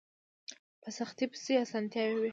[0.81, 2.29] په سختۍ پسې اسانتيا وي